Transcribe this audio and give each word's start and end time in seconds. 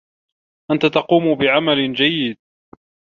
أنت 0.71 0.85
تقوم 0.85 1.35
بعمل 1.35 1.93
جيد. 1.93 2.37